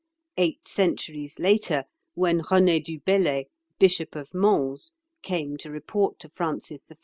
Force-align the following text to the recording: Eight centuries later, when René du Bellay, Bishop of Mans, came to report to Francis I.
Eight 0.35 0.67
centuries 0.67 1.37
later, 1.37 1.83
when 2.15 2.41
René 2.41 2.83
du 2.83 2.97
Bellay, 3.01 3.45
Bishop 3.77 4.15
of 4.15 4.33
Mans, 4.33 4.93
came 5.21 5.57
to 5.57 5.69
report 5.69 6.17
to 6.21 6.27
Francis 6.29 6.91
I. 6.91 6.95